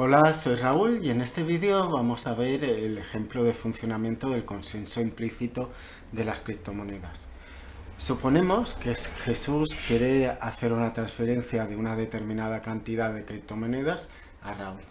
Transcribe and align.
Hola, 0.00 0.32
soy 0.32 0.54
Raúl 0.54 1.00
y 1.02 1.10
en 1.10 1.20
este 1.20 1.42
vídeo 1.42 1.90
vamos 1.90 2.28
a 2.28 2.34
ver 2.36 2.62
el 2.62 2.98
ejemplo 2.98 3.42
de 3.42 3.52
funcionamiento 3.52 4.30
del 4.30 4.44
consenso 4.44 5.00
implícito 5.00 5.72
de 6.12 6.22
las 6.22 6.44
criptomonedas. 6.44 7.26
Suponemos 7.98 8.74
que 8.74 8.94
Jesús 8.94 9.70
quiere 9.88 10.28
hacer 10.28 10.72
una 10.72 10.92
transferencia 10.92 11.66
de 11.66 11.74
una 11.74 11.96
determinada 11.96 12.62
cantidad 12.62 13.12
de 13.12 13.24
criptomonedas 13.24 14.10
a 14.40 14.54
Raúl. 14.54 14.82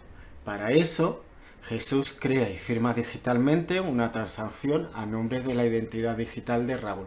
Para 0.44 0.72
eso, 0.72 1.24
Jesús 1.62 2.12
crea 2.12 2.50
y 2.50 2.58
firma 2.58 2.92
digitalmente 2.92 3.80
una 3.80 4.12
transacción 4.12 4.90
a 4.92 5.06
nombre 5.06 5.40
de 5.40 5.54
la 5.54 5.64
identidad 5.64 6.18
digital 6.18 6.66
de 6.66 6.76
Raúl, 6.76 7.06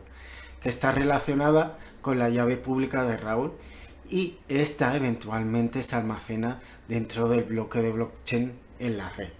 que 0.60 0.70
está 0.70 0.92
relacionada 0.92 1.78
con 2.02 2.18
la 2.18 2.30
llave 2.30 2.58
pública 2.58 3.04
de 3.04 3.18
Raúl 3.18 3.54
y 4.12 4.38
esta 4.50 4.96
eventualmente 4.96 5.82
se 5.82 5.96
almacena 5.96 6.60
dentro 6.88 7.30
del 7.30 7.44
bloque 7.44 7.82
de 7.82 7.92
blockchain 7.92 8.52
en 8.80 8.98
la 8.98 9.10
red. 9.10 9.32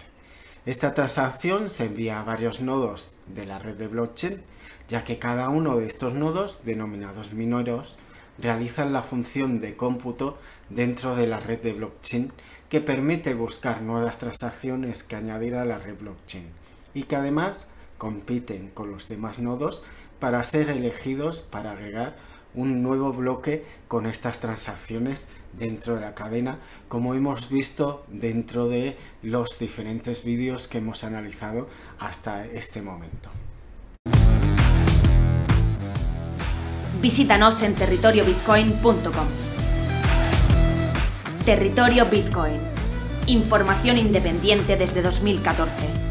Esta 0.66 0.94
transacción 0.94 1.68
se 1.70 1.88
envía 1.88 2.22
a 2.22 2.24
varios 2.24 2.62
nodos 2.62 3.14
de 3.28 3.46
la 3.46 3.60
red 3.60 3.76
de 3.76 3.88
blockchain, 3.88 4.42
ya 4.88 5.04
que 5.04 5.20
cada 5.20 5.50
uno 5.50 5.78
de 5.78 5.88
estos 5.88 6.14
nodos, 6.14 6.62
denominados 6.64 7.34
mineros, 7.34 8.00
realizan 8.38 8.94
la 8.94 9.04
función 9.04 9.60
de 9.60 9.76
cómputo 9.76 10.38
dentro 10.70 11.16
de 11.16 11.28
la 11.28 11.40
red 11.40 11.62
de 11.62 11.74
blockchain 11.74 12.32
que 12.70 12.80
permite 12.80 13.34
buscar 13.34 13.82
nuevas 13.82 14.20
transacciones 14.20 15.04
que 15.04 15.18
añadir 15.18 15.56
a 15.56 15.66
la 15.66 15.80
red 15.80 15.98
blockchain 16.00 16.46
y 16.94 17.04
que 17.04 17.18
además 17.18 17.72
compiten 17.98 18.70
con 18.70 18.90
los 18.90 19.10
demás 19.10 19.40
nodos 19.40 19.84
para 20.20 20.44
ser 20.46 20.70
elegidos 20.70 21.42
para 21.42 21.74
agregar 21.74 22.16
un 22.56 22.84
nuevo 22.84 23.14
bloque 23.14 23.64
con 23.88 24.06
estas 24.06 24.40
transacciones 24.40 25.30
dentro 25.54 25.96
de 25.96 26.02
la 26.02 26.16
cadena 26.16 26.60
como 26.88 27.14
hemos 27.14 27.50
visto 27.50 28.06
dentro 28.08 28.68
de 28.68 28.98
los 29.22 29.60
diferentes 29.60 30.24
vídeos 30.24 30.68
que 30.68 30.80
hemos 30.80 31.04
analizado 31.04 31.68
hasta 32.00 32.46
este 32.46 32.82
momento. 32.82 33.30
Visítanos 37.02 37.64
en 37.64 37.74
territoriobitcoin.com. 37.74 39.28
Territorio 41.46 42.06
Bitcoin. 42.06 42.60
Información 43.26 43.98
independiente 43.98 44.78
desde 44.78 45.02
2014. 45.02 46.11